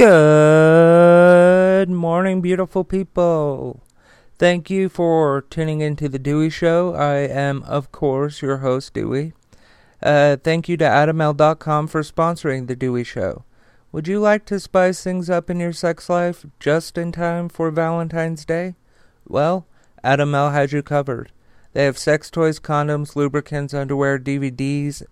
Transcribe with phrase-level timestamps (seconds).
[0.00, 3.82] Good morning, beautiful people.
[4.38, 6.94] Thank you for tuning into the Dewey Show.
[6.94, 9.34] I am, of course, your host, Dewey.
[10.02, 13.44] Uh, thank you to AdamMale.com for sponsoring the Dewey Show.
[13.92, 17.70] Would you like to spice things up in your sex life just in time for
[17.70, 18.76] Valentine's Day?
[19.28, 19.66] Well,
[20.02, 21.30] AdamMale has you covered.
[21.74, 25.02] They have sex toys, condoms, lubricants, underwear, DVDs,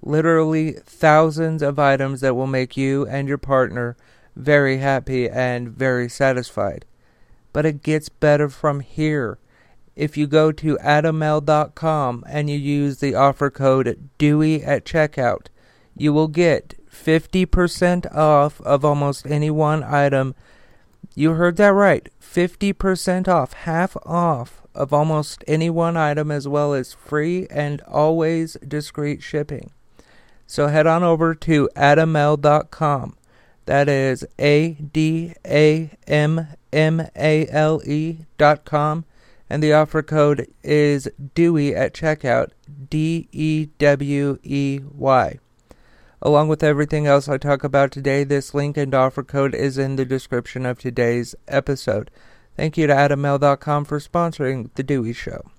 [0.00, 3.96] literally thousands of items that will make you and your partner
[4.36, 6.84] very happy and very satisfied.
[7.52, 9.38] But it gets better from here.
[9.96, 15.48] If you go to adammale.com and you use the offer code DEWEY at checkout,
[15.96, 20.34] you will get 50% off of almost any one item.
[21.14, 22.08] You heard that right.
[22.20, 28.56] 50% off, half off of almost any one item, as well as free and always
[28.66, 29.70] discreet shipping.
[30.46, 33.16] So head on over to adammale.com
[33.66, 39.04] that is A D A M M A L E dot com.
[39.48, 42.50] And the offer code is Dewey at checkout.
[42.88, 45.38] D E W E Y.
[46.22, 49.96] Along with everything else I talk about today, this link and offer code is in
[49.96, 52.10] the description of today's episode.
[52.56, 55.50] Thank you to AdamMale.com for sponsoring The Dewey Show.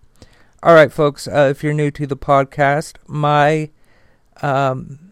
[0.62, 3.72] All right, folks, uh, if you're new to the podcast, my
[4.44, 5.11] um,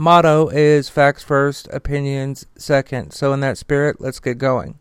[0.00, 3.12] motto is facts first, opinions second.
[3.12, 4.78] So, in that spirit, let's get going.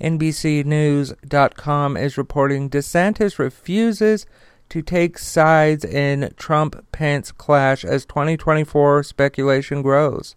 [0.00, 4.24] NBCNews.com is reporting DeSantis refuses
[4.68, 10.36] to take sides in Trump Pence clash as 2024 speculation grows.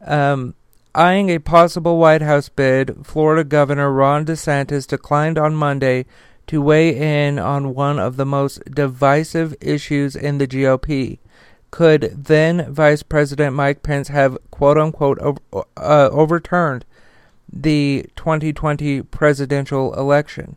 [0.00, 0.54] Um,
[0.94, 6.06] eyeing a possible White House bid, Florida Governor Ron DeSantis declined on Monday
[6.46, 11.18] to weigh in on one of the most divisive issues in the GOP
[11.74, 15.40] could then Vice President Mike Pence have quote unquote over,
[15.76, 16.84] uh, overturned
[17.52, 20.56] the 2020 presidential election.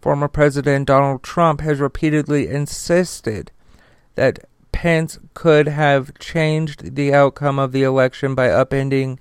[0.00, 3.50] Former President Donald Trump has repeatedly insisted
[4.14, 9.18] that Pence could have changed the outcome of the election by upending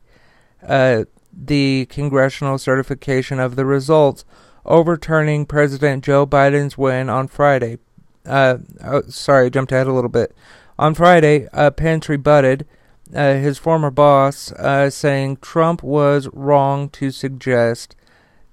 [0.65, 1.03] uh,
[1.33, 4.23] the congressional certification of the results,
[4.65, 7.79] overturning President Joe Biden's win on Friday.
[8.25, 10.33] Uh, oh, sorry, I jumped ahead a little bit.
[10.77, 12.65] On Friday, uh, Pence rebutted
[13.13, 17.95] uh, his former boss, uh, saying Trump was wrong to suggest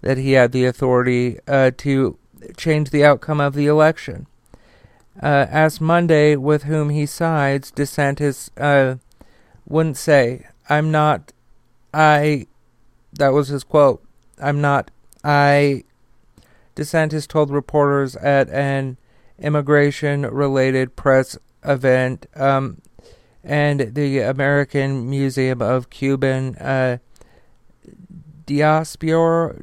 [0.03, 2.17] that he had the authority uh, to
[2.57, 4.27] change the outcome of the election.
[5.21, 8.97] Uh, asked Monday with whom he sides, DeSantis uh,
[9.67, 11.33] wouldn't say, I'm not,
[11.93, 12.47] I,
[13.13, 14.03] that was his quote,
[14.41, 14.91] I'm not,
[15.25, 15.85] I,
[16.77, 18.97] DeSantis told reporters at an
[19.39, 22.81] immigration related press event, um,
[23.45, 26.99] and the American Museum of Cuban uh,
[28.47, 29.57] Diaspora,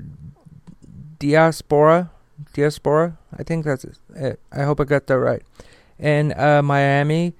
[1.19, 2.11] Diaspora,
[2.53, 3.17] Diaspora.
[3.37, 4.39] I think that's it.
[4.51, 5.43] I hope I got that right.
[5.97, 7.33] In uh, Miami,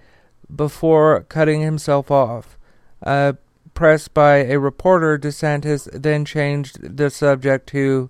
[0.53, 2.57] before cutting himself off.
[3.01, 3.33] Uh,
[3.73, 8.09] pressed by a reporter, DeSantis then changed the subject to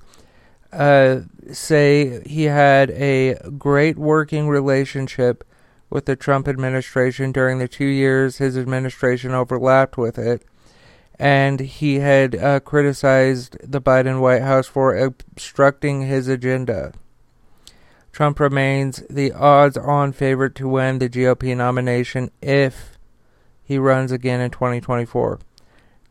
[0.71, 1.21] uh,
[1.51, 5.43] say he had a great working relationship
[5.89, 10.43] with the Trump administration during the two years his administration overlapped with it.
[11.17, 16.93] And he had uh, criticized the Biden White House for obstructing his agenda.
[18.11, 22.97] Trump remains the odds on favorite to win the GOP nomination if
[23.63, 25.39] he runs again in 2024.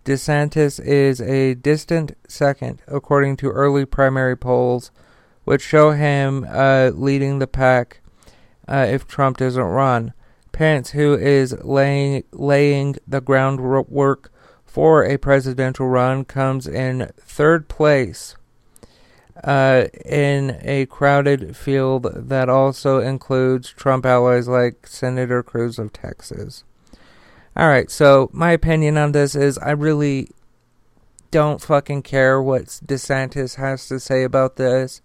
[0.04, 4.90] DeSantis is a distant second, according to early primary polls,
[5.44, 8.00] which show him uh, leading the pack
[8.68, 10.12] uh, if Trump doesn't run.
[10.52, 14.32] Pence, who is laying laying the groundwork
[14.64, 18.36] for a presidential run, comes in third place
[19.44, 26.64] uh, in a crowded field that also includes Trump allies like Senator Cruz of Texas.
[27.56, 30.30] All right, so my opinion on this is I really
[31.30, 35.02] don't fucking care what DeSantis has to say about this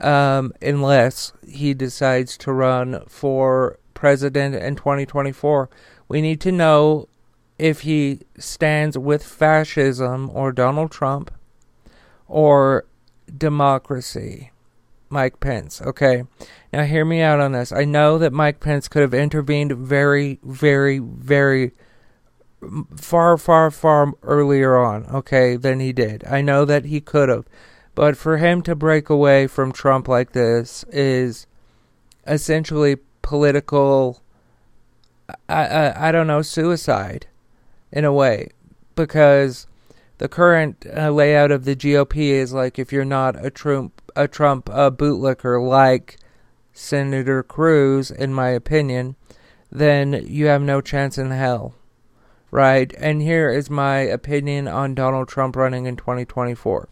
[0.00, 5.68] um, unless he decides to run for president in 2024.
[6.08, 7.08] We need to know
[7.58, 11.30] if he stands with fascism or Donald Trump
[12.26, 12.86] or
[13.36, 14.50] democracy.
[15.10, 15.82] Mike Pence.
[15.82, 16.22] Okay.
[16.72, 17.72] Now, hear me out on this.
[17.72, 21.72] I know that Mike Pence could have intervened very, very, very
[22.96, 26.24] far, far, far earlier on, okay, than he did.
[26.24, 27.46] I know that he could have.
[28.00, 31.46] But for him to break away from Trump like this is
[32.26, 34.22] essentially political.
[35.50, 37.26] I, I, I don't know suicide,
[37.92, 38.52] in a way,
[38.94, 39.66] because
[40.16, 44.26] the current uh, layout of the GOP is like if you're not a Trump a
[44.26, 46.16] Trump uh, bootlicker like
[46.72, 49.14] Senator Cruz, in my opinion,
[49.70, 51.74] then you have no chance in hell,
[52.50, 52.94] right?
[52.96, 56.88] And here is my opinion on Donald Trump running in 2024.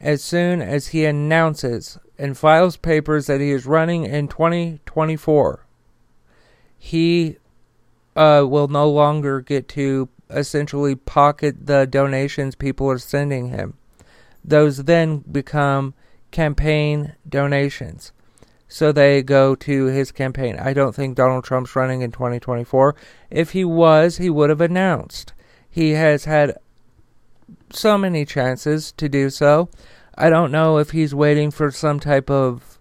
[0.00, 5.66] As soon as he announces and files papers that he is running in 2024,
[6.78, 7.36] he
[8.14, 13.74] uh, will no longer get to essentially pocket the donations people are sending him.
[14.44, 15.94] Those then become
[16.30, 18.12] campaign donations.
[18.68, 20.58] So they go to his campaign.
[20.58, 22.94] I don't think Donald Trump's running in 2024.
[23.30, 25.32] If he was, he would have announced.
[25.68, 26.56] He has had
[27.72, 29.68] so many chances to do so.
[30.16, 32.78] I don't know if he's waiting for some type of,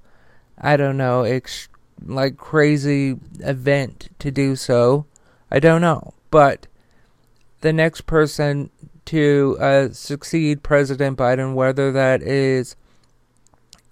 [0.58, 1.70] I don't know, ex-
[2.04, 5.06] like crazy event to do so.
[5.52, 6.14] I don't know.
[6.32, 6.68] But
[7.62, 8.70] the next person
[9.06, 12.76] to uh, succeed President Biden, whether that is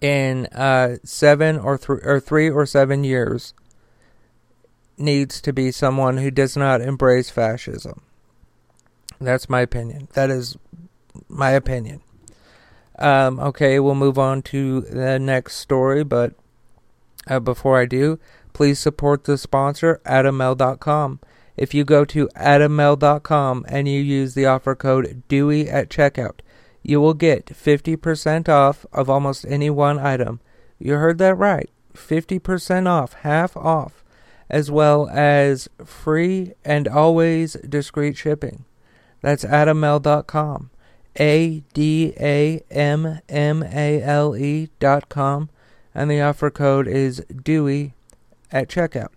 [0.02, 3.54] in uh, seven or, th- or three or seven years,
[4.98, 8.02] needs to be someone who does not embrace fascism.
[9.20, 10.10] That's my opinion.
[10.14, 10.58] That is
[11.28, 12.02] my opinion.
[12.98, 16.34] Um, okay, we'll move on to the next story, but
[17.28, 18.20] uh, before I do,
[18.54, 21.20] please support the sponsor, AdamMale.com.
[21.58, 26.40] If you go to AdamMale.com and you use the offer code Dewey at checkout,
[26.84, 30.40] you will get 50% off of almost any one item.
[30.78, 31.70] You heard that right.
[31.94, 34.04] 50% off, half off,
[34.50, 38.66] as well as free and always discreet shipping.
[39.22, 40.70] That's AdamMale.com.
[41.20, 45.50] A D A M M A L E dot com,
[45.94, 47.94] and the offer code is Dewey
[48.52, 49.10] at checkout.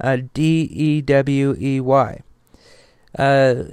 [0.00, 2.22] Uh, D E W E Y.
[3.18, 3.64] Uh,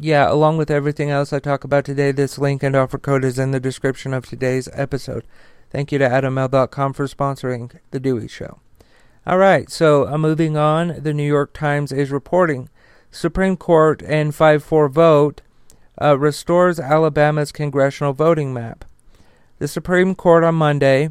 [0.00, 3.38] yeah, along with everything else I talk about today, this link and offer code is
[3.38, 5.24] in the description of today's episode.
[5.70, 8.60] Thank you to AdamMale.com for sponsoring The Dewey Show.
[9.26, 12.68] All right, so uh, moving on, the New York Times is reporting
[13.10, 15.40] Supreme Court in 5 4 vote
[16.00, 18.84] uh, restores Alabama's congressional voting map.
[19.58, 21.10] The Supreme Court on Monday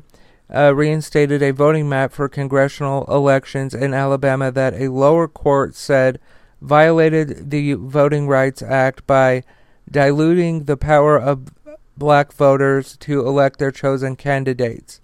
[0.53, 6.19] uh, reinstated a voting map for congressional elections in Alabama that a lower court said
[6.62, 9.44] violated the Voting Rights Act by
[9.89, 11.51] diluting the power of
[11.97, 15.00] black voters to elect their chosen candidates.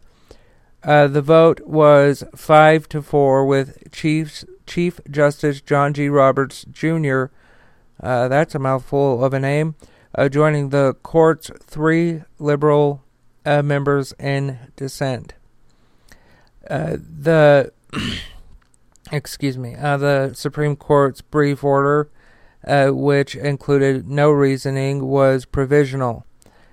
[0.83, 6.07] Uh, the vote was five to four, with Chief Chief Justice John G.
[6.07, 7.25] Roberts Jr.
[8.01, 9.75] Uh, that's a mouthful of a name.
[10.15, 13.03] Uh, joining the court's three liberal
[13.45, 15.33] uh, members in dissent.
[16.69, 17.71] Uh, the
[19.11, 22.09] excuse me, uh, the Supreme Court's brief order,
[22.65, 26.25] uh, which included no reasoning, was provisional,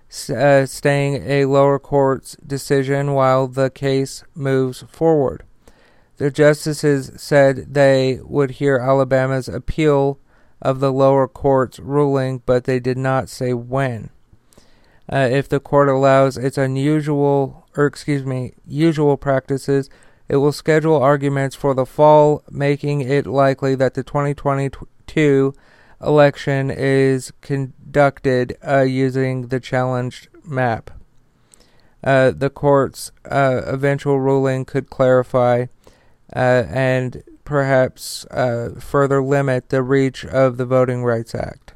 [0.09, 5.45] staying a lower court's decision while the case moves forward.
[6.19, 10.19] The justices said they would hear Alabama's appeal
[10.61, 14.11] of the lower court's ruling, but they did not say when.
[15.11, 19.89] Uh, if the court allows its unusual, or excuse me, usual practices,
[20.29, 25.55] it will schedule arguments for the fall, making it likely that the 2022
[26.03, 30.91] election is conducted uh, using the challenged map.
[32.03, 35.67] Uh, the court's uh, eventual ruling could clarify
[36.35, 41.73] uh, and perhaps uh, further limit the reach of the Voting Rights Act.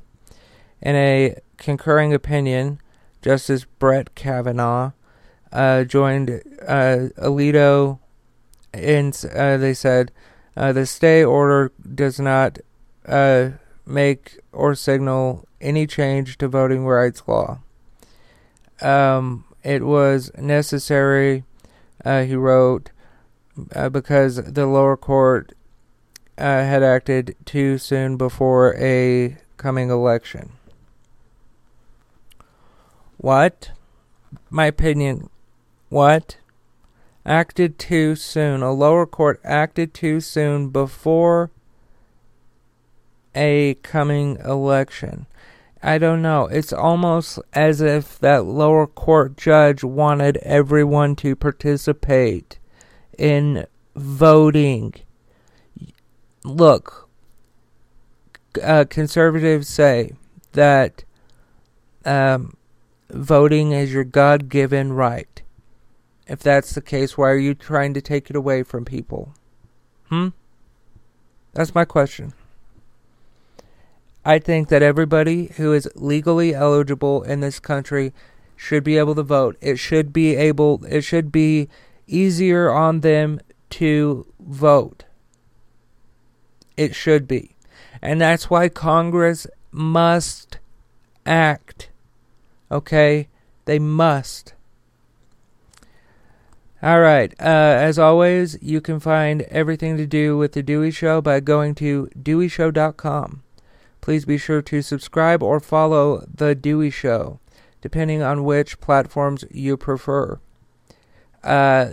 [0.83, 2.81] In a concurring opinion,
[3.23, 4.93] Justice Brett Kavanaugh
[5.53, 8.01] uh, joined uh, Alito,
[8.75, 10.13] and uh, they said
[10.57, 12.59] uh, the stay order does not
[13.07, 13.51] uh,
[13.87, 17.61] make or signal any change to voting rights law.
[18.81, 21.45] Um, it was necessary,
[22.05, 22.91] he wrote,
[23.93, 25.53] because the lower court
[26.41, 30.53] uh, had acted too soon before a coming election.
[33.19, 33.73] What?
[34.49, 35.29] My opinion.
[35.91, 36.39] What?
[37.27, 38.63] Acted too soon.
[38.63, 41.51] A lower court acted too soon before
[43.35, 45.27] a coming election.
[45.83, 46.47] I don't know.
[46.47, 52.59] It's almost as if that lower court judge wanted everyone to participate
[53.19, 54.95] in voting
[56.45, 57.09] look,
[58.63, 60.13] uh, conservatives say
[60.53, 61.05] that
[62.05, 62.55] um,
[63.11, 65.43] voting is your God given right.
[66.27, 69.35] If that's the case, why are you trying to take it away from people?
[70.09, 70.29] Hmm?
[71.53, 72.33] That's my question.
[74.25, 78.13] I think that everybody who is legally eligible in this country
[78.55, 79.57] should be able to vote.
[79.61, 81.69] It should be able it should be
[82.07, 85.05] easier on them to vote.
[86.81, 87.57] It should be.
[88.01, 90.57] And that's why Congress must
[91.27, 91.91] act.
[92.73, 93.29] Okay?
[93.67, 94.55] They must.
[96.83, 97.35] All right.
[97.39, 101.75] Uh, as always, you can find everything to do with The Dewey Show by going
[101.75, 103.43] to deweyshow.com.
[104.01, 107.41] Please be sure to subscribe or follow The Dewey Show,
[107.83, 110.41] depending on which platforms you prefer.
[111.45, 111.91] Uh,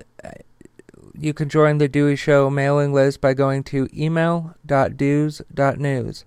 [1.20, 6.26] you can join The Dewey Show mailing list by going to email.dews.news.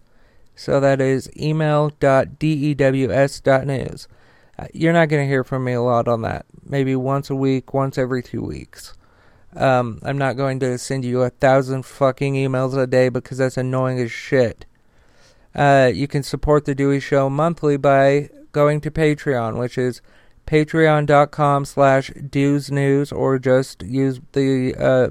[0.57, 4.09] So that is email.dews.news.
[4.59, 6.45] Uh, you're not going to hear from me a lot on that.
[6.63, 8.95] Maybe once a week, once every two weeks.
[9.57, 13.57] Um, I'm not going to send you a thousand fucking emails a day because that's
[13.57, 14.67] annoying as shit.
[15.55, 20.03] Uh, you can support the Dewey Show monthly by going to Patreon, which is
[20.51, 25.11] patreon.com slash dewsnews, or just use the uh,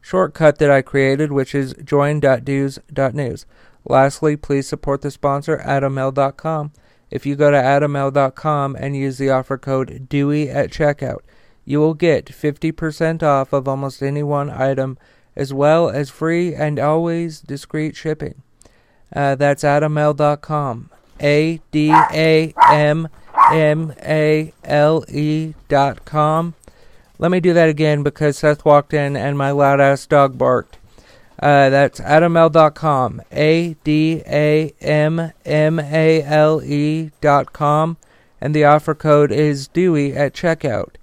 [0.00, 3.46] shortcut that I created, which is join.dews.news.
[3.84, 6.72] Lastly, please support the sponsor, AdamMale.com.
[7.10, 11.20] If you go to adammale.com and use the offer code DEWEY at checkout,
[11.64, 14.96] you will get 50% off of almost any one item,
[15.34, 18.42] as well as free and always discreet shipping.
[19.12, 20.90] Uh, that's adammale.com.
[21.20, 23.08] A D A M
[23.52, 26.54] M A L E dot com.
[27.18, 30.78] Let me do that again because Seth walked in and my loud ass dog barked.
[31.40, 32.00] Uh, that's.
[32.00, 37.96] A D A M M A L E dot com.
[38.40, 40.94] And the offer code is Dewey at checkout.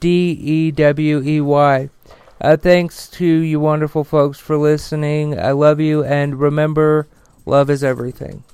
[0.00, 1.90] D E W E Y.
[2.38, 5.38] Uh, thanks to you wonderful folks for listening.
[5.38, 7.08] I love you, and remember,
[7.46, 8.44] love is everything.